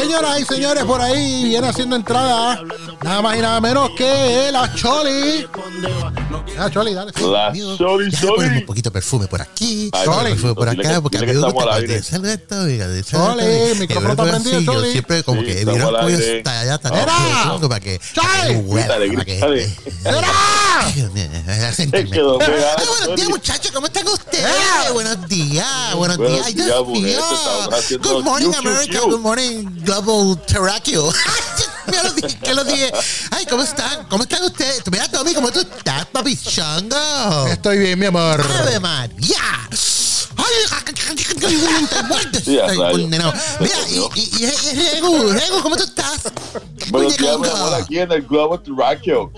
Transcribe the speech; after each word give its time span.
Señoras 0.00 0.40
y 0.40 0.44
señores, 0.46 0.84
por 0.84 1.00
ahí 1.00 1.44
viene 1.44 1.68
haciendo 1.68 1.94
entrada 1.94 2.52
¿ah? 2.52 2.62
nada 3.02 3.20
más 3.20 3.36
y 3.36 3.40
nada 3.40 3.60
menos 3.60 3.90
que 3.90 4.48
la 4.50 4.72
Choli. 4.74 5.46
La 6.56 6.70
Choli, 6.70 6.94
dale. 6.94 7.12
La 7.20 7.52
Choli, 7.76 8.10
Choli. 8.10 8.58
Un 8.60 8.66
poquito 8.66 8.88
de 8.88 8.94
perfume 8.94 9.26
por 9.26 9.42
aquí. 9.42 9.90
Choli. 10.04 10.30
Perfume 10.30 10.54
por 10.54 10.68
acá, 10.70 11.02
porque 11.02 11.18
a 11.18 11.20
mí 11.20 11.26
me 11.26 11.34
gusta 11.34 11.78
esto, 11.78 12.60
oiga. 12.62 12.86
Choli, 13.02 13.44
mi 13.74 13.80
micrófono 13.80 14.10
está 14.12 14.24
prendido, 14.24 14.62
Choli. 14.62 14.86
Yo 14.86 14.92
siempre 14.92 15.22
como 15.22 15.42
que 15.42 15.66
miro 15.66 15.90
el 15.90 15.96
pollo 15.96 16.16
hasta 16.16 16.60
allá, 16.60 16.80
¡Choli! 16.80 17.68
Para 17.68 17.80
que. 17.80 18.00
¡Era! 20.04 21.72
¡Sentirme! 21.72 22.16
Ah, 22.18 22.82
buenos 22.88 23.16
días, 23.16 23.28
muchachos, 23.28 23.70
¿cómo 23.70 23.86
están 23.86 24.08
ustedes? 24.08 24.46
Buenos 24.92 25.28
días, 25.28 25.94
buenos 25.94 26.18
días. 26.18 26.74
Buenos 26.84 26.96
días, 26.98 27.98
Good 27.98 28.24
morning, 28.24 28.52
America. 28.58 29.00
Good 29.00 29.20
morning. 29.20 29.66
Global 29.90 30.40
Terráqueo. 30.46 31.12
Ya 31.90 32.02
lo 32.04 32.12
dije, 32.12 32.38
que 32.38 32.54
lo 32.54 32.62
dije. 32.62 32.92
Ay, 33.32 33.44
¿cómo 33.46 33.64
están? 33.64 34.04
¿Cómo 34.04 34.22
están 34.22 34.44
ustedes? 34.44 34.82
Mira, 34.88 35.08
Tommy, 35.10 35.34
¿cómo 35.34 35.50
tú 35.50 35.58
estás, 35.60 36.06
papi 36.06 36.36
chango? 36.36 37.46
Estoy 37.48 37.78
bien, 37.78 37.98
mi 37.98 38.06
amor. 38.06 38.40
¡Ave 38.60 38.78
María! 38.78 39.68
¡Ay! 40.36 40.44
Sí, 42.44 42.58
a 42.60 42.66
Ay, 42.66 42.78
rayos. 42.78 42.92
condenado. 42.92 43.32
Mira, 43.58 43.74
y, 43.88 43.96
y, 44.20 44.30
y, 44.38 44.44
y 44.44 44.90
Regu, 44.92 45.32
Regu, 45.32 45.62
¿cómo 45.62 45.76
tú 45.76 45.82
estás? 45.82 46.20
Buenos 46.90 47.16
días, 47.16 47.38
mi 47.40 47.48
amor, 47.48 47.74
aquí 47.74 47.98
en 47.98 48.12
el 48.12 48.22
Globo 48.22 48.60
Terráqueo. 48.60 49.32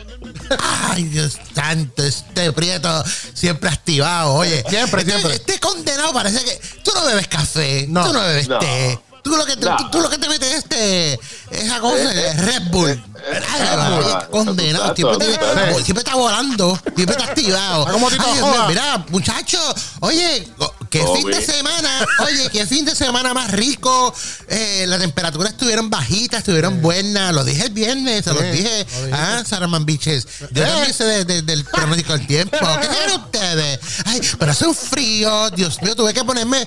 Ay, 0.91 1.05
Dios 1.05 1.39
santo, 1.55 2.03
este 2.05 2.53
prieto 2.53 3.03
siempre 3.33 3.71
activado, 3.71 4.35
oye. 4.35 4.63
Siempre, 4.69 5.01
este, 5.01 5.13
siempre. 5.13 5.35
Este 5.37 5.59
condenado 5.59 6.13
parece 6.13 6.45
que 6.45 6.61
tú 6.85 6.91
no 6.95 7.07
bebes 7.07 7.27
café, 7.29 7.87
No. 7.89 8.07
tú 8.07 8.13
no 8.13 8.21
bebes 8.21 8.49
No. 8.49 8.59
té. 8.59 8.99
Tú 9.23 9.37
lo, 9.37 9.45
que 9.47 9.57
tú, 9.57 9.69
tú 9.93 10.01
lo 10.01 10.11
que 10.11 10.19
te 10.19 10.29
metes 10.29 10.49
es 10.51 10.59
este, 10.59 11.21
esa 11.53 11.79
cosa, 11.81 11.97
Eh, 12.13 12.27
eh, 12.29 12.33
Red 12.39 12.63
Bull. 12.71 12.91
eh, 12.91 13.01
eh, 13.31 13.41
ah, 13.49 14.27
condenado, 14.31 14.95
siempre, 14.97 15.19
te- 15.19 15.85
siempre 15.85 15.99
está 16.03 16.15
volando, 16.17 16.77
siempre 16.97 17.17
está 17.17 17.25
activado. 17.31 17.87
Como 17.87 18.09
Ay, 18.09 18.19
Joda. 18.41 18.67
mira, 18.69 19.05
muchacho, 19.11 19.59
oye, 20.01 20.49
qué 20.91 21.05
fin 21.15 21.27
de 21.31 21.41
semana, 21.47 22.05
oye, 22.27 22.51
qué 22.51 22.67
fin 22.67 22.85
de 22.85 22.97
semana 22.97 23.33
más 23.33 23.53
rico. 23.53 24.13
Eh, 24.49 24.87
las 24.89 24.99
temperaturas 24.99 25.53
estuvieron 25.53 25.89
bajitas, 25.89 26.39
estuvieron 26.41 26.83
buenas. 26.83 27.33
Lo 27.33 27.45
dije 27.45 27.67
el 27.67 27.71
viernes, 27.73 28.25
se 28.25 28.33
los 28.35 28.43
dije. 28.43 28.87
Ah, 29.13 29.43
Saraman 29.47 29.87
Biches. 29.87 30.27
Yo 30.51 30.65
también 30.65 30.93
sé 30.93 31.05
de- 31.05 31.25
de- 31.25 31.43
del 31.43 31.65
pronóstico 31.65 32.13
del 32.19 32.27
tiempo. 32.27 32.59
¿Qué 32.81 32.89
quieren 32.89 33.21
ustedes? 33.21 33.79
Ay, 34.05 34.21
pero 34.39 34.51
hace 34.51 34.67
un 34.67 34.75
frío. 34.75 35.49
Dios 35.51 35.81
mío, 35.81 35.95
tuve 35.95 36.13
que 36.13 36.25
ponerme 36.25 36.67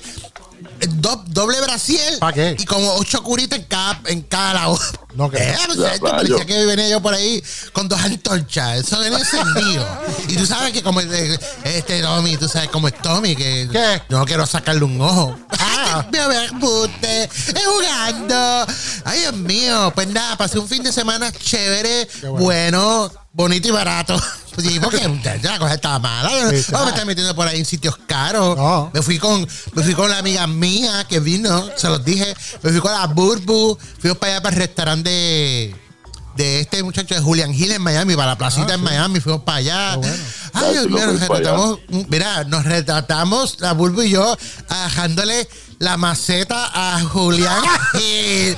do- 0.87 1.23
doble 1.27 1.59
brasier 1.61 2.19
¿Pa 2.19 2.31
qué? 2.33 2.55
y 2.59 2.65
como 2.65 2.93
ocho 2.95 3.21
curitas 3.23 3.59
en 3.59 3.65
cada, 3.65 4.01
en 4.07 4.21
cada 4.21 4.53
lado. 4.53 4.79
No, 5.15 5.29
que- 5.29 5.37
Eh, 5.37 5.55
esto 5.69 6.05
parecía 6.07 6.45
que 6.45 6.65
venía 6.65 6.89
yo 6.89 7.01
por 7.01 7.13
ahí 7.13 7.43
con 7.73 7.87
dos 7.87 7.99
antorchas. 8.01 8.79
Eso 8.79 8.99
venía 8.99 9.19
encendido. 9.19 9.87
y 10.27 10.35
tú 10.35 10.45
sabes 10.45 10.71
que 10.73 10.83
como 10.83 10.99
este 11.01 12.01
Tommy, 12.01 12.37
tú 12.37 12.47
sabes 12.47 12.69
cómo 12.69 12.87
es 12.87 13.01
Tommy, 13.01 13.35
que 13.35 13.67
¿Qué? 13.71 14.01
yo 14.09 14.19
no 14.19 14.25
quiero 14.25 14.45
sacarle 14.45 14.83
un 14.83 14.99
ojo. 15.01 15.37
Ah. 15.59 16.05
Me 16.11 16.19
es 16.19 17.29
jugando. 17.65 18.65
Ay, 19.05 19.19
Dios 19.21 19.33
mío. 19.35 19.91
Pues 19.95 20.07
nada, 20.07 20.37
pasé 20.37 20.59
un 20.59 20.67
fin 20.67 20.83
de 20.83 20.91
semana 20.91 21.31
chévere, 21.31 22.07
bueno. 22.21 22.37
bueno. 22.39 23.11
bonito 23.33 23.67
y 23.67 23.71
barato. 23.71 24.17
Pues 24.55 24.65
sí, 24.67 24.79
porque 24.79 24.99
ya 25.43 25.51
la 25.51 25.59
cosa 25.59 25.73
estaba 25.73 25.99
mala. 25.99 26.29
No 26.29 26.49
Sí, 26.49 26.55
no 26.55 26.59
está. 26.59 26.83
me 26.83 26.89
estar 26.91 27.05
metiendo 27.05 27.35
por 27.35 27.45
ahí 27.47 27.59
en 27.59 27.65
sitios 27.65 27.97
caros. 28.07 28.55
No. 28.55 28.89
Me 28.93 29.01
fui 29.01 29.19
con, 29.19 29.45
me 29.73 29.83
fui 29.83 29.93
con 29.93 30.09
la 30.09 30.19
amiga 30.19 30.47
mía 30.47 31.05
que 31.09 31.19
vino, 31.19 31.69
se 31.75 31.87
los 31.89 32.03
dije. 32.05 32.33
Me 32.61 32.71
fui 32.71 32.79
con 32.79 32.91
la 32.93 33.05
Burbu, 33.07 33.77
fuimos 33.99 34.17
para 34.17 34.33
allá 34.33 34.41
para 34.41 34.55
el 34.55 34.61
restaurante 34.61 35.04
de, 35.05 35.73
de 36.35 36.59
este 36.59 36.83
muchacho 36.83 37.15
de 37.15 37.21
Julian 37.21 37.53
Hill 37.53 37.71
en 37.71 37.81
Miami, 37.81 38.15
para 38.15 38.27
la 38.31 38.37
placita 38.37 38.67
Ah, 38.71 38.73
en 38.73 38.79
sí. 38.79 38.85
Miami, 38.85 39.19
fuimos 39.21 39.43
para 39.43 39.57
allá. 39.59 39.95
Bueno. 39.95 40.13
Ay, 40.53 40.71
Dios 40.73 40.87
mío, 40.89 41.05
nos 41.07 41.21
para 41.21 41.39
retratamos, 41.39 41.79
mira, 42.09 42.43
nos 42.45 42.63
retratamos, 42.65 43.57
la 43.59 43.71
Bulbo 43.73 44.03
y 44.03 44.09
yo, 44.09 44.37
ajándole 44.69 45.47
la 45.79 45.97
maceta 45.97 46.71
a 46.73 47.01
Julián 47.01 47.61
Hill. 47.93 48.55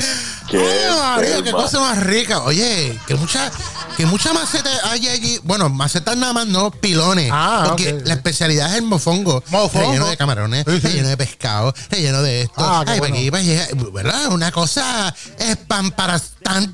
Qué 0.50 0.58
Ay, 0.90 0.98
María, 0.98 1.30
qué 1.32 1.38
enferma. 1.40 1.62
cosa 1.64 1.80
más 1.82 1.98
rica. 2.04 2.40
Oye, 2.44 2.98
que 3.06 3.16
mucha, 3.16 3.52
que 3.98 4.06
mucha 4.06 4.32
maceta 4.32 4.70
hay 4.86 5.06
allí. 5.10 5.40
Bueno, 5.44 5.68
macetas 5.70 6.16
nada 6.16 6.32
más, 6.32 6.48
no, 6.48 6.72
pilones. 6.72 7.30
Ah, 7.34 7.66
porque 7.68 8.00
la 8.06 8.14
especialidad 8.14 8.70
es 8.70 8.76
el 8.76 8.84
mofongo. 8.84 9.44
Mofongo. 9.50 9.88
Relleno 9.88 10.08
de 10.08 10.16
camarones, 10.16 10.64
Sí, 10.66 10.80
sí. 10.80 10.88
relleno 10.88 11.10
de 11.10 11.18
pescado, 11.18 11.74
relleno 11.90 12.22
de 12.22 12.44
esto. 12.44 12.54
Ah, 12.60 12.84
qué 12.86 12.92
Ay, 12.94 13.00
bueno. 13.00 13.16
pa' 13.16 13.20
aquí, 13.20 13.32
pa' 13.32 13.38
allá, 13.40 13.68
¿verdad? 13.92 14.28
Una 14.32 14.52
cosa 14.54 15.14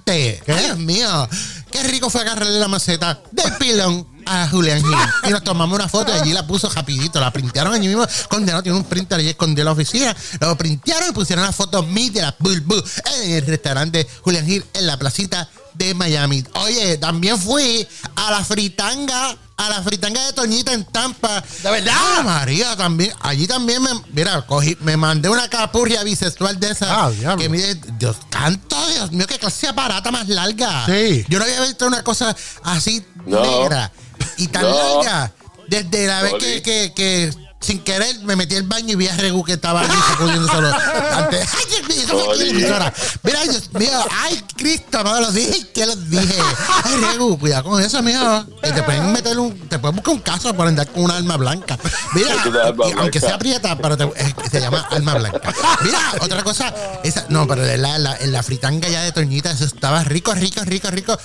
¿Qué? 0.05 0.41
Dios 0.45 0.77
mío. 0.77 1.27
Qué 1.71 1.83
rico 1.83 2.09
fue 2.09 2.21
agarrarle 2.21 2.59
la 2.59 2.67
maceta 2.67 3.21
del 3.31 3.53
pilón 3.57 4.07
a 4.25 4.47
Julián 4.47 4.81
Gil. 4.81 4.95
Y 5.27 5.31
nos 5.31 5.43
tomamos 5.43 5.75
una 5.77 5.89
foto 5.89 6.15
y 6.15 6.19
allí 6.19 6.33
la 6.33 6.45
puso 6.45 6.69
rapidito. 6.69 7.19
La 7.19 7.31
printearon 7.31 7.73
allí 7.73 7.87
mismo. 7.87 8.05
Condenado 8.29 8.61
tiene 8.61 8.77
un 8.77 8.83
printer 8.83 9.19
escondido 9.21 9.61
en 9.61 9.65
la 9.65 9.71
oficina. 9.71 10.15
Lo 10.39 10.55
printearon 10.55 11.09
y 11.09 11.13
pusieron 11.13 11.43
la 11.43 11.51
foto 11.51 11.83
mí 11.83 12.09
de 12.09 12.21
la 12.21 12.35
Bulbu 12.37 12.75
en 13.15 13.31
el 13.31 13.45
restaurante 13.45 14.07
Julián 14.21 14.45
Gil 14.45 14.63
en 14.73 14.87
la 14.87 14.97
placita 14.97 15.49
de 15.75 15.93
Miami. 15.93 16.43
Oye, 16.55 16.97
también 16.97 17.39
fui 17.39 17.87
a 18.15 18.31
la 18.31 18.43
fritanga, 18.43 19.37
a 19.57 19.69
la 19.69 19.81
fritanga 19.83 20.25
de 20.25 20.33
Toñita 20.33 20.73
en 20.73 20.83
Tampa. 20.85 21.41
¿De 21.61 21.71
verdad? 21.71 21.93
Ah, 21.95 22.21
María, 22.23 22.75
también. 22.75 23.11
Allí 23.21 23.47
también 23.47 23.81
me, 23.81 23.89
mira, 24.11 24.41
cogí, 24.45 24.77
me 24.81 24.97
mandé 24.97 25.29
una 25.29 25.47
capurria 25.49 26.03
bisexual 26.03 26.59
de 26.59 26.71
esa. 26.71 27.05
Ah, 27.05 27.11
diablo. 27.11 27.41
que 27.41 27.49
mide, 27.49 27.75
Dios 27.97 28.17
canto, 28.29 28.75
Dios 28.89 29.11
mío, 29.11 29.25
qué 29.27 29.37
clase 29.39 29.67
de 29.67 29.71
aparata 29.71 30.11
más 30.11 30.27
larga. 30.27 30.85
Sí. 30.85 31.25
Yo 31.29 31.39
no 31.39 31.45
había 31.45 31.61
visto 31.61 31.87
una 31.87 32.03
cosa 32.03 32.35
así 32.63 33.05
No. 33.25 33.41
negra 33.41 33.91
y 34.37 34.47
tan 34.47 34.63
No. 34.63 35.03
larga. 35.03 35.33
Desde 35.67 36.07
la 36.07 36.21
vez 36.23 36.33
que, 36.61 36.91
que 36.93 37.33
sin 37.63 37.79
querer 37.79 38.19
me 38.23 38.35
metí 38.35 38.55
al 38.55 38.63
baño 38.63 38.91
y 38.91 38.95
vi 38.95 39.07
a 39.07 39.15
Regu 39.15 39.43
que 39.43 39.53
estaba 39.53 39.81
allí 39.81 39.95
sacudiéndoselo 40.09 40.67
antes. 41.13 41.49
¡Ay, 41.57 41.65
Dios 41.69 41.87
mío! 41.87 42.03
eso 42.03 42.07
fue 42.07 42.21
aquí 42.21 42.21
en 42.21 42.27
la 42.27 42.43
Oli. 42.43 42.49
emisora. 42.49 42.93
Mira, 43.23 43.41
Dios 43.43 43.73
mío, 43.73 44.05
¡ay, 44.23 44.43
Cristo! 44.57 45.03
No 45.03 45.19
lo 45.21 45.31
dije, 45.31 45.67
¿qué 45.73 45.85
los 45.85 46.09
dije? 46.09 46.35
¡Ay, 46.83 46.95
Regu! 46.97 47.39
Cuidado 47.39 47.63
con 47.69 47.81
eso, 47.81 48.01
mijo. 48.03 48.45
Te 48.61 48.83
pueden 48.83 49.11
meter 49.13 49.39
un. 49.39 49.57
Te 49.69 49.79
pueden 49.79 49.95
buscar 49.95 50.13
un 50.15 50.21
caso 50.21 50.53
por 50.53 50.67
andar 50.67 50.87
con 50.91 51.03
una 51.05 51.17
arma 51.17 51.37
blanca. 51.37 51.77
Mira, 52.13 52.35
y 52.89 52.91
aunque 52.99 53.19
sea 53.19 53.37
prieta, 53.39 53.77
pero 53.77 53.95
te- 53.97 54.11
se 54.51 54.59
llama 54.59 54.85
arma 54.91 55.13
blanca. 55.15 55.53
Mira, 55.83 55.99
otra 56.21 56.43
cosa, 56.43 56.73
esa, 57.03 57.25
no, 57.29 57.47
pero 57.47 57.61
de 57.63 57.77
la, 57.77 57.97
la- 57.97 58.17
en 58.17 58.31
la 58.31 58.43
fritanga 58.43 58.89
ya 58.89 59.01
de 59.03 59.11
Toñita, 59.11 59.51
eso 59.51 59.65
estaba 59.65 60.03
rico, 60.03 60.33
rico, 60.33 60.61
rico, 60.65 60.89
rico. 60.91 61.17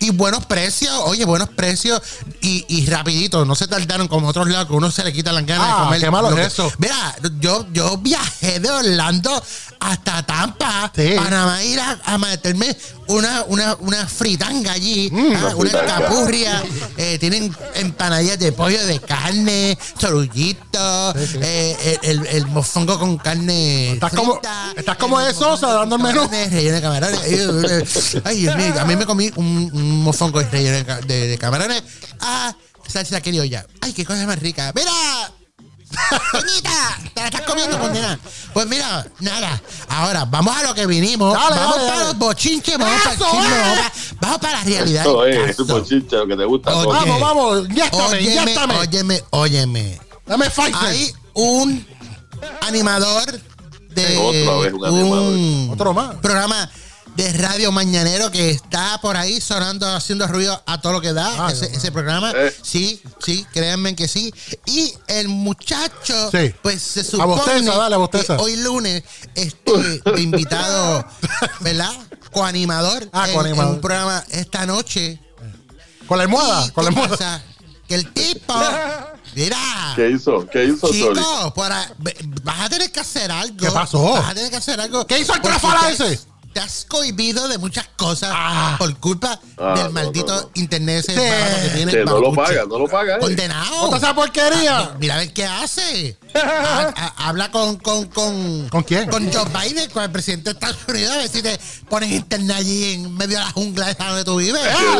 Y 0.00 0.10
buenos 0.10 0.44
precios, 0.46 0.92
oye, 1.04 1.24
buenos 1.24 1.48
precios 1.50 2.00
y, 2.40 2.64
y 2.68 2.86
rapidito, 2.86 3.44
no 3.44 3.54
se 3.54 3.66
tardaron 3.68 4.08
como 4.08 4.23
otros 4.24 4.48
lados 4.48 4.68
que 4.68 4.74
uno 4.74 4.90
se 4.90 5.04
le 5.04 5.12
quita 5.12 5.32
las 5.32 5.44
ganas 5.46 5.66
Ah, 5.70 5.76
de 5.78 5.84
comer. 5.84 6.00
qué 6.00 6.10
malo 6.10 6.30
lo 6.30 6.36
es 6.36 6.42
que- 6.42 6.46
eso. 6.48 6.72
Mira, 6.78 7.16
yo, 7.40 7.66
yo 7.72 7.96
viajé 7.98 8.60
de 8.60 8.70
Orlando 8.70 9.42
hasta 9.80 10.22
Tampa 10.24 10.90
Sí. 10.94 11.14
para 11.16 11.62
ir 11.64 11.78
a, 11.80 11.98
a 12.04 12.18
meterme 12.18 12.76
una, 13.06 13.44
una, 13.48 13.76
una 13.80 14.06
fritanga 14.06 14.72
allí, 14.72 15.12
ah, 15.36 15.52
una 15.56 15.70
capurria. 15.84 16.62
eh, 16.96 17.18
tienen 17.18 17.54
empanadillas 17.74 18.38
de 18.38 18.52
pollo, 18.52 18.84
de 18.86 18.98
carne, 19.00 19.76
sorullito, 20.00 21.14
eh, 21.40 21.98
el, 22.02 22.26
el- 22.26 22.46
mofongo 22.46 22.98
con 22.98 23.18
carne. 23.18 23.92
Estás 23.92 24.12
como- 24.14 24.40
estás 24.76 24.96
como 24.96 25.20
de 25.20 25.34
Sosa, 25.34 25.72
dando 25.74 25.96
el 25.96 26.02
menú. 26.02 26.28
Relleno 26.30 26.74
de 26.76 26.80
camarones. 26.82 27.20
Ay, 28.24 28.40
Dios 28.40 28.56
mío, 28.56 28.74
a 28.80 28.84
mí 28.84 28.96
me 28.96 29.04
comí 29.06 29.30
un, 29.36 29.70
un 29.72 30.02
mofongo 30.02 30.40
relleno 30.40 30.76
de, 30.76 30.84
ca- 30.84 31.00
de- 31.00 31.26
de 31.28 31.38
camarones. 31.38 31.82
Ah, 32.20 32.54
salsa 32.88 33.20
criolla. 33.20 33.66
Ay, 33.80 33.92
qué 33.92 34.04
cosa 34.04 34.26
más 34.26 34.38
rica. 34.38 34.72
¡Mira! 34.74 34.90
Doñita, 36.32 36.98
te 37.14 37.20
la 37.20 37.26
estás 37.26 37.42
comiendo 37.42 37.78
condena. 37.78 38.18
Pues 38.52 38.66
mira, 38.66 39.06
nada. 39.20 39.62
Ahora, 39.88 40.24
vamos 40.24 40.56
a 40.56 40.62
lo 40.64 40.74
que 40.74 40.86
vinimos. 40.86 41.32
Dale, 41.34 41.56
vamos 41.56 41.76
dale, 41.76 41.86
para 41.88 41.98
dale. 42.00 42.08
los 42.08 42.18
bochinches, 42.18 42.78
vamos 42.78 43.00
para 43.02 43.12
el 43.14 43.18
vamos 43.20 43.46
para, 43.46 43.92
vamos 44.20 44.38
para 44.38 44.58
la 44.58 44.64
realidad. 44.64 45.02
Eso 45.02 45.22
del 45.22 45.34
es, 45.34 45.46
caso. 45.46 45.66
tu 45.66 45.72
bochinche, 45.72 46.16
lo 46.16 46.26
que 46.26 46.36
te 46.36 46.44
gusta. 46.44 46.74
Oye. 46.74 46.92
Vamos, 46.92 47.20
vamos, 47.20 47.68
inyéctame, 47.68 48.04
Óyeme, 48.04 48.22
inyéctame. 48.22 48.74
óyeme, 48.78 49.24
óyeme. 49.30 50.00
Dame 50.26 50.50
Pfizer. 50.50 50.74
Hay 50.74 51.12
un 51.34 51.86
animador 52.62 53.40
de 53.90 54.18
Otra 54.18 54.56
vez 54.58 54.72
un 54.72 54.84
animador. 54.84 55.72
Otro 55.72 55.94
más. 55.94 56.16
programa 56.16 56.70
de 57.16 57.32
Radio 57.34 57.70
Mañanero 57.70 58.30
que 58.30 58.50
está 58.50 58.98
por 59.00 59.16
ahí 59.16 59.40
sonando, 59.40 59.86
haciendo 59.94 60.26
ruido 60.26 60.60
a 60.66 60.80
todo 60.80 60.92
lo 60.94 61.00
que 61.00 61.12
da 61.12 61.46
Ay, 61.46 61.54
ese, 61.72 61.92
programa. 61.92 62.32
Eh. 62.34 62.52
Sí, 62.62 63.00
sí, 63.24 63.46
créanme 63.52 63.94
que 63.94 64.08
sí. 64.08 64.34
Y 64.66 64.92
el 65.06 65.28
muchacho, 65.28 66.30
Sí. 66.32 66.52
pues 66.62 66.82
se 66.82 67.00
A 67.00 67.04
supone 67.04 67.26
bosteza, 67.36 67.76
dale, 67.76 67.94
a 67.94 67.98
bosteza. 67.98 68.36
que 68.36 68.42
hoy 68.42 68.56
lunes 68.56 69.04
este 69.34 70.02
invitado, 70.20 71.04
¿verdad? 71.60 71.92
Coanimador, 72.32 73.08
Ah, 73.12 73.24
en- 73.24 73.30
en, 73.30 73.34
coanimador. 73.36 73.74
un 73.74 73.80
programa 73.80 74.24
esta 74.30 74.66
noche. 74.66 75.20
Con 76.08 76.18
la 76.18 76.24
almohada, 76.24 76.66
¿Y 76.66 76.70
con 76.72 76.84
la 76.84 76.88
almohada. 76.90 77.16
pasa? 77.16 77.42
Que 77.86 77.94
el 77.94 78.12
tipo, 78.12 78.54
mira, 79.36 79.56
¿Qué 79.94 80.10
hizo? 80.10 80.46
¿Qué 80.52 80.64
hizo? 80.64 80.90
Chico, 80.90 81.54
para, 81.54 81.92
vas 82.42 82.60
a 82.62 82.68
tener 82.68 82.90
que 82.90 83.00
hacer 83.00 83.30
algo. 83.30 83.56
¿Qué 83.56 83.70
pasó? 83.70 84.02
Vas 84.14 84.30
a 84.30 84.34
tener 84.34 84.50
que 84.50 84.56
hacer 84.56 84.80
algo. 84.80 85.06
¿Qué 85.06 85.20
hizo 85.20 85.32
el 85.32 85.40
has- 85.40 86.00
ese? 86.00 86.20
Te 86.54 86.60
has 86.60 86.84
cohibido 86.88 87.48
de 87.48 87.58
muchas 87.58 87.86
cosas 87.96 88.30
Ah. 88.32 88.76
por 88.78 88.96
culpa 88.98 89.38
Ah, 89.58 89.74
del 89.76 89.86
no, 89.86 89.90
maldito 89.90 90.34
no, 90.34 90.40
no. 90.42 90.50
internet 90.54 91.04
ese 91.06 91.12
Sí. 91.14 91.20
que 91.20 91.74
tiene. 91.76 91.92
Que 91.92 92.04
no 92.04 92.20
lo 92.20 92.32
paga, 92.32 92.62
no 92.68 92.78
lo 92.78 92.86
paga. 92.88 93.16
eh. 93.16 93.18
Condenado. 93.20 93.82
¿Otra 93.82 93.98
esa 93.98 94.14
porquería? 94.14 94.78
Ah, 94.78 94.96
Mira 94.98 95.14
a 95.16 95.18
ver 95.18 95.32
qué 95.32 95.44
hace. 95.44 96.16
Ha- 96.34 96.92
ha- 96.96 97.14
habla 97.28 97.50
con, 97.50 97.76
con, 97.76 98.06
con. 98.06 98.68
¿Con 98.68 98.82
quién? 98.84 99.10
Con 99.10 99.32
Joe 99.32 99.44
Biden, 99.46 99.90
con 99.90 100.04
el 100.04 100.10
presidente 100.12 100.50
de 100.50 100.54
Estados 100.54 100.76
Unidos, 100.88 101.12
a 101.12 101.18
ver 101.18 101.28
si 101.28 101.42
te 101.42 101.58
pones 101.88 102.10
internet 102.12 102.56
allí 102.56 102.94
en 102.94 103.14
medio 103.14 103.38
de 103.38 103.44
la 103.44 103.50
jungla 103.50 103.90
esa 103.90 104.06
donde 104.08 104.24
tú 104.24 104.36
vives. 104.36 104.60
Ah, 104.64 104.96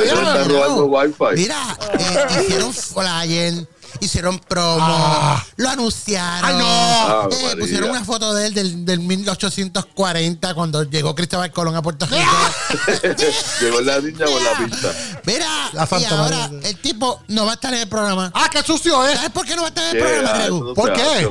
mira. 0.47 1.35
Mira, 1.35 1.79
eh, 1.99 2.43
hicieron 2.43 2.73
flyer, 2.75 3.69
hicieron 4.01 4.39
promo, 4.39 4.79
Ah. 4.87 5.45
lo 5.57 5.69
anunciaron. 5.71 6.45
Ay, 6.51 6.57
no. 6.57 6.65
Ah, 6.67 7.29
Eh, 7.31 7.57
pusieron 7.59 7.91
una 7.91 8.05
foto 8.05 8.35
de 8.35 8.47
él 8.47 8.55
del, 8.55 8.85
del 8.85 9.01
1840 9.01 10.55
cuando 10.55 10.83
llegó 10.85 11.15
Cristóbal 11.15 11.51
Colón 11.53 11.77
a 11.77 11.83
Puerto 11.83 12.07
Rico. 12.07 12.23
Llegó 13.61 13.81
la 13.81 14.01
niña 14.01 14.25
con 14.27 14.45
la 14.45 14.53
pista. 14.65 14.93
Mira, 15.25 15.71
La 15.73 15.89
y 16.01 16.05
ahora 16.05 16.49
María. 16.49 16.69
el 16.69 16.79
tipo 16.81 17.23
no 17.29 17.45
va 17.47 17.53
a 17.53 17.55
estar 17.55 17.73
en 17.75 17.81
el 17.81 17.89
programa. 17.89 18.31
Ah, 18.35 18.49
qué 18.51 18.63
sucio 18.63 19.05
es. 19.07 19.17
¿Sabes 19.17 19.31
por 19.31 19.47
qué 19.47 19.55
no 19.57 19.63
va 19.63 19.69
a 19.69 19.71
estar 19.71 19.85
en 19.85 19.97
el 19.97 20.03
programa, 20.03 20.31
Ah, 20.31 20.39
Regu? 20.39 20.65
no 20.65 20.75
¿Por 20.75 20.93
qué? 20.93 21.03
hace. 21.03 21.29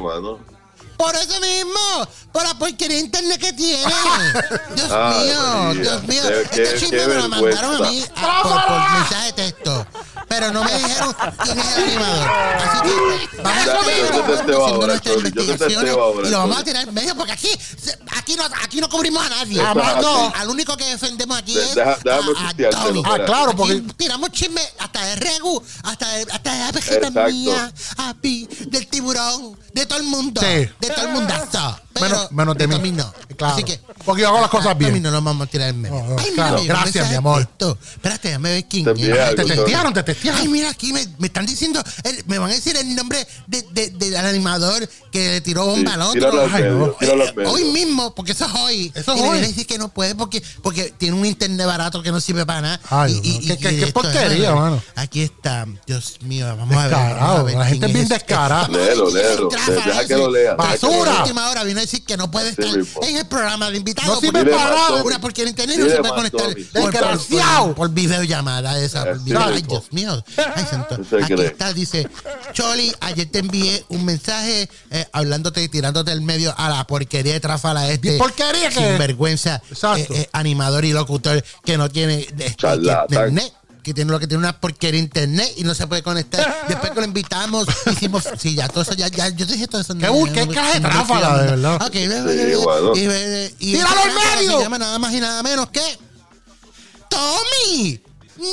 Por 0.96 1.16
eso 1.16 1.40
mismo, 1.42 2.08
por 2.32 2.44
la 2.44 2.54
porquería 2.54 2.98
de 2.98 3.04
internet 3.04 3.40
que 3.42 3.52
tiene. 3.54 3.84
Dios 4.76 4.88
mío, 4.88 5.42
María. 5.42 5.82
Dios 5.82 6.04
mío. 6.04 6.22
Qué- 6.52 6.64
este 6.64 6.80
chisme 6.80 7.08
me 7.08 7.16
lo 7.16 7.30
mandaron 7.30 7.76
a 7.76 7.90
mí 7.90 8.00
vergüenza. 8.00 8.14
a- 8.40 8.44
por, 8.44 8.52
por 8.68 8.92
mensaje 9.00 9.26
de 9.26 9.34
texto. 9.34 9.88
Pero 10.34 10.52
no 10.52 10.64
me 10.64 10.74
dijeron 10.78 11.16
quién 11.44 11.60
es 11.60 11.78
el 11.78 11.84
animador. 11.84 12.30
Así 12.64 12.82
que 12.82 13.42
vamos 13.44 14.24
a 14.24 14.28
testeo 14.28 14.66
ahora, 14.66 15.02
y 16.26 16.30
lo 16.30 16.38
vamos 16.40 16.58
a 16.58 16.64
tirar 16.64 16.88
en 16.88 16.94
medio 16.94 17.16
porque 17.16 17.32
aquí, 17.34 17.50
aquí, 18.18 18.36
no, 18.36 18.44
aquí 18.64 18.82
no 18.82 18.90
cubrimos 18.90 19.24
a 19.26 19.30
nadie. 19.30 19.62
No, 19.62 20.34
al 20.36 20.50
único 20.50 20.76
que 20.76 20.86
defendemos 20.86 21.38
aquí 21.38 21.54
De- 21.54 21.64
es 21.64 21.76
deja- 21.76 21.98
déjame 22.04 22.32
a, 22.38 22.48
a. 23.10 23.14
Ah, 23.16 23.26
claro, 23.26 23.50
Aquí 23.52 23.58
porque. 23.58 23.84
tiramos 23.98 24.32
chisme 24.32 24.62
hasta 24.80 25.06
de 25.06 25.16
Regu, 25.18 25.64
hasta 25.84 26.08
de, 26.10 26.22
hasta 26.32 26.72
de 26.72 27.12
la 27.12 27.28
mía, 27.28 27.72
Happy, 27.98 28.48
del 28.68 28.88
tiburón, 28.88 29.58
de 29.74 29.86
todo 29.86 30.00
el 30.00 30.06
mundo. 30.06 30.42
Sí. 30.42 30.48
De 30.80 30.90
todo 30.96 31.06
el 31.06 31.12
mundazo. 31.14 31.80
Pero 31.94 32.08
Menos, 32.08 32.32
menos 32.32 32.58
de 32.58 32.68
mí. 32.68 32.76
Tommy 32.76 32.92
no. 32.92 33.14
Claro. 33.44 33.56
Así 33.56 33.64
que. 33.64 33.80
Porque 34.06 34.22
yo 34.22 34.28
hago 34.30 34.42
las 34.42 34.50
cosas 34.50 34.68
a 34.68 34.74
Tommy 34.74 34.90
bien. 34.92 35.04
no 35.04 35.12
nos 35.12 35.24
vamos 35.24 35.48
a 35.48 35.50
tirar 35.52 35.70
en 35.70 35.82
medio. 35.82 35.96
No, 35.96 36.08
no, 36.10 36.16
Ay, 36.20 36.32
mira, 36.32 36.36
claro. 36.36 36.58
me 36.62 36.68
Gracias, 36.68 37.10
mi 37.10 37.16
amor. 37.16 37.48
Espérate, 37.96 38.28
déjame 38.30 38.50
ver 38.52 38.66
quién 38.66 38.86
Te 38.86 38.94
Te 38.94 39.36
Choli. 39.36 39.48
testearon, 39.56 39.94
te 39.94 40.04
testearon. 40.04 40.42
Ay, 40.42 40.48
mira, 40.48 40.70
aquí 40.70 40.94
me, 40.94 41.06
me 41.20 41.28
están 41.28 41.46
diciendo, 41.46 41.84
el- 42.04 42.24
me 42.28 42.38
van 42.40 42.52
a 42.52 42.54
decir 42.54 42.76
el 42.78 42.96
nombre 42.96 43.26
de, 43.48 43.62
de- 43.72 43.90
del 43.92 44.16
animador 44.16 44.88
que 45.14 45.30
le 45.30 45.42
tiró 45.42 45.66
bomba 45.68 45.92
Sí, 45.92 45.96
al 45.96 46.02
otro. 46.02 46.42
Ay, 46.42 46.64
medio, 46.64 46.72
no. 46.98 47.34
medio. 47.36 47.52
Hoy 47.52 47.64
mismo, 47.66 48.14
porque 48.16 48.32
eso 48.32 48.46
es 48.46 48.52
hoy. 48.56 48.92
Eso 48.96 49.14
es 49.14 49.20
y 49.20 49.22
le 49.22 49.28
hoy. 49.28 49.32
viene 49.34 49.46
a 49.46 49.50
decir 49.50 49.68
que 49.68 49.78
no 49.78 49.90
puede 49.90 50.16
porque, 50.16 50.44
porque 50.64 50.94
tiene 50.98 51.16
un 51.16 51.26
internet 51.26 51.66
barato 51.68 52.02
que 52.02 52.12
no 52.12 52.20
sirve 52.20 52.46
para 52.46 52.62
nada. 52.62 52.82
Ay, 52.90 53.20
y, 53.24 53.40
no, 53.48 53.56
qué- 53.56 53.58
qué- 53.58 53.78
qué 53.80 53.88
porquería, 53.94 54.50
¿verdad? 54.50 54.56
mano. 54.56 54.84
Aquí 54.96 55.22
está. 55.22 55.66
Dios 55.86 56.18
mío, 56.22 56.48
vamos 56.58 56.76
a 56.76 56.82
ver. 56.82 56.90
Descarado, 56.90 57.16
vamos 57.20 57.40
a 57.40 57.44
ver 57.44 57.56
la 57.58 57.66
gente 57.68 57.86
es 57.86 57.94
bien 57.94 58.04
este. 58.04 58.16
descarada. 58.16 58.68
Léelo, 58.68 59.08
es 59.08 59.14
léelo. 59.14 59.50
Deja 59.50 60.08
que 60.08 60.16
lo 60.18 60.32
lea. 60.32 60.56
Basura. 60.56 61.20
última 61.20 61.50
hora 61.50 61.64
vino 61.64 61.78
a 61.78 61.82
decir 61.82 62.04
que 62.04 62.18
no 62.18 62.32
puede 62.32 62.50
estar 62.50 62.66
en 63.04 63.16
el 63.16 63.28
programa 63.28 63.70
de 63.70 63.78
invitado. 63.78 64.16
No 64.16 64.20
sirve 64.20 64.44
para 64.46 64.70
nada. 64.76 65.20
Porque 65.22 65.44
el 65.44 65.50
internet 65.50 65.78
no 65.78 65.86
se 65.90 65.98
puede 65.98 66.14
conectar 66.14 66.56
Desgraciado. 66.56 67.76
por, 67.76 67.90
videollamada 67.92 68.80
esa. 68.80 69.04
Ay. 69.04 69.62
Dios 69.62 69.84
mío. 69.92 70.24
Ay, 70.56 70.66
santo. 70.70 70.98
¿Qué 70.98 71.04
se 71.04 71.24
Aquí 71.24 71.34
está, 71.44 71.72
dice, 71.74 72.08
Choli, 72.54 72.92
ayer 73.02 73.30
te 73.30 73.40
envié 73.40 73.84
un 73.90 74.04
mensaje 74.06 74.70
eh, 74.92 75.03
hablándote 75.12 75.62
y 75.64 75.70
tirándote 75.70 76.12
el 76.12 76.22
medio 76.22 76.54
a 76.58 76.70
la 76.70 76.86
porquería 76.88 77.34
de 77.34 77.40
tráfala 77.40 77.90
este. 77.90 78.14
¿Qué 78.14 78.18
porquería 78.18 78.70
que? 78.70 78.76
Sinvergüenza. 78.76 79.62
Exacto. 79.70 80.14
eh, 80.14 80.22
eh, 80.22 80.30
animador 80.34 80.86
y 80.86 80.94
locutor 80.94 81.44
que 81.66 81.78
no 81.78 81.90
tiene 81.90 82.26
internet. 82.30 83.54
Que 83.84 83.94
tiene 83.94 84.12
lo 84.12 84.18
que 84.20 84.28
tiene 84.28 84.40
una 84.40 84.58
porquería 84.62 85.00
de 85.00 85.04
internet 85.04 85.52
y 85.58 85.64
no 85.66 85.76
se 85.76 85.88
puede 85.88 86.02
conectar. 86.04 86.64
Después 86.70 86.92
que 86.94 87.00
lo 87.02 87.06
invitamos, 87.06 87.68
hicimos. 87.92 88.24
Sí, 88.40 88.56
ya, 88.56 88.70
todo 88.70 88.84
eso, 88.84 88.94
ya, 88.94 89.10
ya. 89.10 89.28
Yo 89.30 89.46
te 89.46 89.54
dije 89.54 89.68
todo 89.68 89.82
eso. 89.82 89.94
Qué 89.98 90.10
bu- 90.10 90.32
qué 90.32 90.48
clase 90.48 90.80
de 90.80 90.88
tráfala, 90.88 91.38
de 91.44 91.52
verdad. 91.52 91.76
Ok, 91.86 91.94
bueno. 91.94 92.96
Y, 92.96 93.02
y 93.60 93.74
¡Tíralo 93.74 94.02
al 94.02 94.12
medio! 94.38 94.58
Se 94.58 94.64
llama 94.64 94.78
nada 94.78 94.98
más 95.00 95.14
y 95.14 95.20
nada 95.20 95.44
menos 95.44 95.70
que. 95.70 95.82
¡Tommy! 97.10 98.02
¡No! 98.38 98.44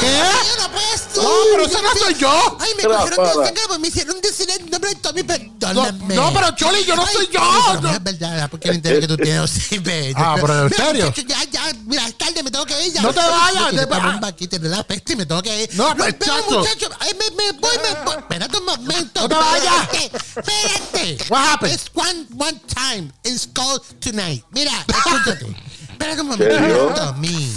¿Qué? 0.00 0.06
Yo 0.46 0.56
no. 0.58 0.74
No, 1.22 1.30
pero 1.52 1.64
ese 1.66 1.80
no 1.82 1.94
soy 1.96 2.14
yo. 2.14 2.56
Ay, 2.60 2.70
me 2.76 2.82
cogieron 2.84 3.44
de 3.54 3.60
pues 3.68 3.78
me 3.78 3.88
hicieron 3.88 4.20
decir 4.20 4.48
el 4.50 4.68
nombre 5.04 5.22
de 5.22 5.38
Tommy, 5.38 5.52
perdóname. 5.58 6.14
No, 6.14 6.22
no, 6.30 6.32
pero 6.32 6.50
Choli, 6.56 6.84
yo 6.84 6.96
no 6.96 7.06
soy 7.06 7.26
yo. 7.32 7.40
Pero 7.40 7.74
No. 7.74 7.80
no 7.82 7.90
es 7.90 8.02
verdad, 8.02 8.48
porque 8.50 8.68
el 8.68 8.74
internet 8.76 9.00
que 9.02 9.08
tú 9.08 9.16
tienes, 9.16 9.50
sí. 9.68 9.80
Ah, 10.16 10.36
pero 10.40 10.66
¿en 10.66 10.70
serio? 10.74 11.12
Ya, 11.26 11.44
ya, 11.44 11.62
mira, 11.86 12.06
es 12.08 12.16
tarde, 12.18 12.42
me 12.42 12.50
tengo 12.50 12.66
que 12.66 12.86
ir 12.86 12.92
ya. 12.92 13.02
No 13.02 13.12
te 13.12 13.20
vayas, 13.20 13.70
te- 13.70 13.84
bomba 13.86 14.28
aquí, 14.28 14.46
tiene 14.48 14.68
la 14.68 14.82
peste 14.82 15.12
y 15.12 15.16
me 15.16 15.26
tengo 15.26 15.42
que 15.42 15.62
ir. 15.64 15.70
No, 15.74 15.94
pero, 15.96 16.04
muchacho. 16.12 16.58
muchacho, 16.58 16.88
ay, 17.00 17.12
me, 17.14 17.30
me 17.36 17.52
voy, 17.58 17.76
me 17.82 18.04
voy. 18.04 18.16
Espérate 18.18 18.56
un 18.58 18.64
momento. 18.64 19.20
No 19.22 19.28
te 19.28 19.34
vayas. 19.34 19.88
Espérate. 20.36 21.18
What 21.28 21.40
happened? 21.52 21.74
It's 21.74 21.90
one, 21.94 22.26
one 22.36 22.60
time. 22.68 23.12
It's 23.24 23.46
called 23.52 23.82
tonight. 24.00 24.44
Mira, 24.52 24.72
escúchate. 24.88 25.46
Espérate 25.92 26.20
un 26.22 26.28
momento. 26.28 26.94
Tommy. 26.94 27.52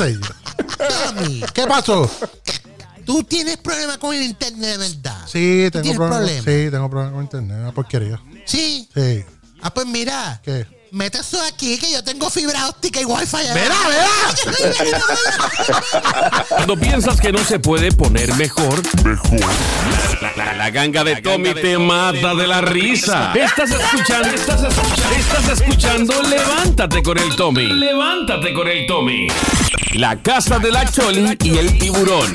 ¿Qué 1.54 1.68
pasó? 1.68 2.10
Tú 3.08 3.24
tienes 3.24 3.58
problemas 3.58 3.98
con 3.98 4.14
el 4.14 4.22
internet 4.22 4.70
de 4.72 4.78
verdad. 4.78 5.26
Sí, 5.26 5.70
¿Tú 5.72 5.82
tengo 5.82 5.96
problemas. 5.96 6.20
problemas? 6.20 6.44
Sí, 6.46 6.70
tengo 6.72 6.90
problemas 6.90 7.14
con 7.14 7.24
internet. 7.24 7.58
Una 7.62 7.72
porquería. 7.72 8.22
Sí. 8.46 8.88
Sí. 8.94 9.24
Ah, 9.62 9.74
pues 9.74 9.88
mira. 9.88 10.40
¿Qué? 10.44 10.68
Mete 10.92 11.18
eso 11.20 11.42
aquí 11.44 11.78
que 11.78 11.92
yo 11.92 12.02
tengo 12.04 12.30
fibra 12.30 12.70
óptica 12.70 13.02
y 13.02 13.06
wifi. 13.06 13.36
¡Verá, 13.54 13.76
verá! 13.90 14.08
Cuando 16.48 16.78
piensas 16.78 17.20
que 17.20 17.32
no 17.32 17.40
se 17.44 17.60
puede 17.60 17.92
poner 17.92 18.34
mejor, 18.36 18.82
mejor. 19.04 19.40
La, 20.22 20.34
la- 20.36 20.54
la 20.54 20.70
ganga 20.70 21.04
de 21.04 21.18
Tommy 21.22 21.54
te 21.56 21.78
mata 21.78 22.34
de 22.36 22.48
la 22.48 22.62
risa. 22.62 23.34
Estás 23.34 23.70
escuchando, 23.72 24.30
estás 24.30 24.64
escuchando, 24.64 25.16
estás 25.18 25.50
escuchando 25.62 26.22
Levántate 26.24 27.04
con 27.04 27.18
el 27.18 27.36
Tommy. 27.36 27.66
Levántate 27.68 28.54
con 28.54 28.68
el 28.68 28.88
Tommy. 28.88 29.28
La 29.96 30.16
casa 30.22 30.58
de 30.60 30.72
la 30.72 30.90
Choli 30.90 31.38
y 31.44 31.58
el 31.58 31.78
tiburón. 31.78 32.32